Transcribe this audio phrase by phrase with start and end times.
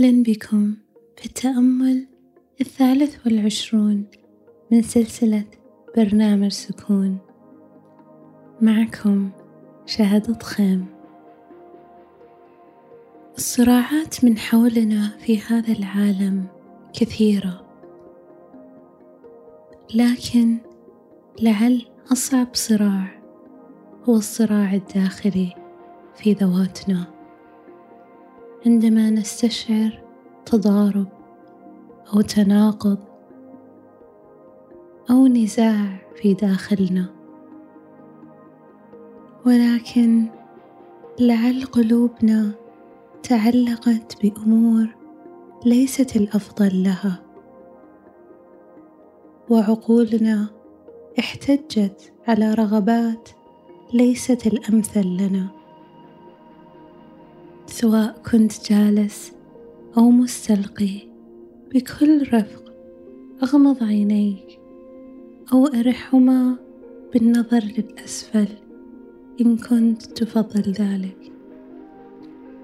[0.00, 0.74] أهلا بكم
[1.16, 2.06] في التأمل
[2.60, 4.04] الثالث والعشرون
[4.70, 5.44] من سلسلة
[5.96, 7.18] برنامج سكون.
[8.60, 9.30] معكم
[9.86, 10.86] شهد خيم
[13.38, 16.46] الصراعات من حولنا في هذا العالم
[16.92, 17.66] كثيرة.
[19.94, 20.58] لكن
[21.42, 23.22] لعل أصعب صراع
[24.04, 25.54] هو الصراع الداخلي
[26.16, 27.19] في ذواتنا.
[28.66, 30.02] عندما نستشعر
[30.46, 31.06] تضارب
[32.14, 32.98] أو تناقض
[35.10, 37.06] أو نزاع في داخلنا.
[39.46, 40.26] ولكن
[41.20, 42.52] لعل قلوبنا
[43.22, 44.96] تعلقت بأمور
[45.66, 47.22] ليست الأفضل لها.
[49.48, 50.46] وعقولنا
[51.18, 53.28] احتجت على رغبات
[53.94, 55.59] ليست الأمثل لنا.
[57.80, 59.32] سواء كنت جالس
[59.96, 60.98] أو مستلقي
[61.74, 62.72] بكل رفق
[63.42, 64.60] أغمض عينيك
[65.52, 66.56] أو أرحهما
[67.12, 68.48] بالنظر للأسفل
[69.40, 71.32] إن كنت تفضل ذلك.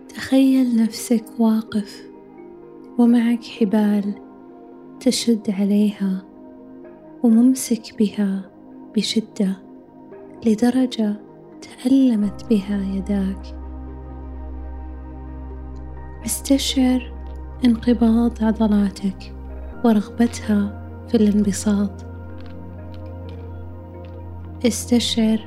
[0.08, 2.08] تخيل نفسك واقف
[2.98, 4.14] ومعك حبال
[5.00, 6.26] تشد عليها
[7.22, 8.50] وممسك بها
[8.96, 9.56] بشدة
[10.46, 11.16] لدرجة
[11.62, 13.65] تألمت بها يداك.
[16.26, 17.12] استشعر
[17.64, 19.32] انقباض عضلاتك
[19.84, 21.90] ورغبتها في الانبساط.
[24.66, 25.38] استشعر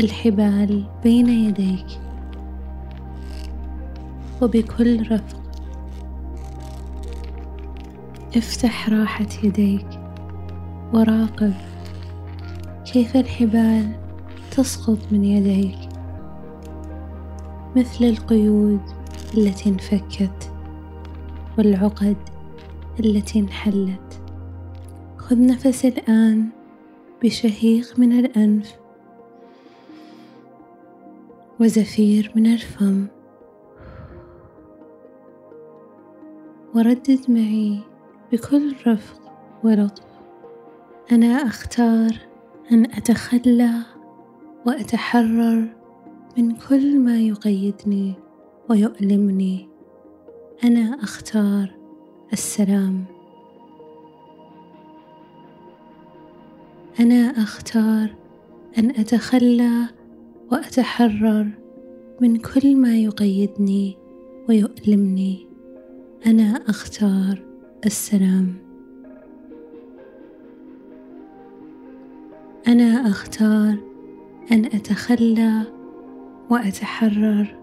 [0.00, 1.86] الحبال بين يديك
[4.42, 5.42] وبكل رفق.
[8.36, 10.00] افتح راحة يديك
[10.92, 11.52] وراقب
[12.92, 13.92] كيف الحبال
[14.50, 15.78] تسقط من يديك.
[17.76, 19.01] مثل القيود
[19.36, 20.52] التي انفكت
[21.58, 22.16] والعقد
[23.00, 24.22] التي انحلت.
[25.16, 26.48] خذ نفس الآن
[27.22, 28.76] بشهيق من الأنف
[31.60, 33.06] وزفير من الفم.
[36.74, 37.80] وردد معي
[38.32, 39.20] بكل رفق
[39.64, 40.04] ولطف.
[41.12, 42.10] أنا أختار
[42.72, 43.72] أن أتخلى
[44.66, 45.68] وأتحرر
[46.38, 48.14] من كل ما يقيدني.
[48.70, 49.68] ويؤلمني.
[50.64, 51.74] أنا أختار
[52.32, 53.04] السلام.
[57.00, 58.14] أنا أختار
[58.78, 59.88] أن أتخلى
[60.52, 61.48] وأتحرر
[62.20, 63.98] من كل ما يقيدني
[64.48, 65.46] ويؤلمني.
[66.26, 67.42] أنا أختار
[67.86, 68.54] السلام.
[72.68, 73.76] أنا أختار
[74.52, 75.62] أن أتخلى
[76.50, 77.61] وأتحرر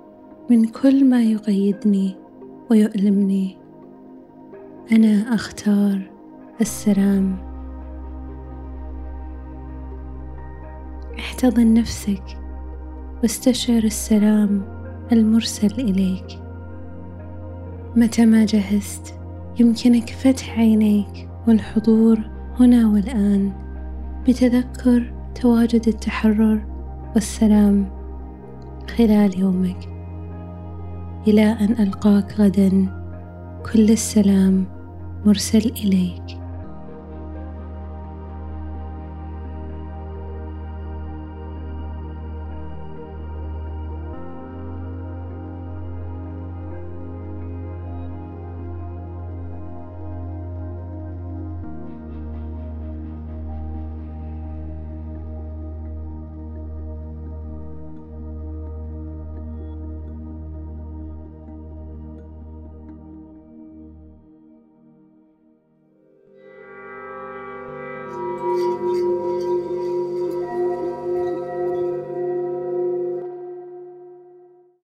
[0.49, 2.15] من كل ما يقيدني
[2.71, 3.57] ويؤلمني.
[4.91, 6.11] أنا أختار
[6.61, 7.37] السلام.
[11.19, 12.23] احتضن نفسك
[13.21, 14.61] واستشعر السلام
[15.11, 16.39] المرسل إليك.
[17.95, 19.19] متى ما جهزت
[19.59, 22.19] يمكنك فتح عينيك والحضور
[22.59, 23.51] هنا والآن
[24.27, 26.65] بتذكر تواجد التحرر
[27.15, 27.89] والسلام
[28.97, 29.98] خلال يومك.
[31.27, 32.69] إلى أن ألقاك غدا.
[33.73, 34.65] كل السلام
[35.25, 36.38] مرسل إليك.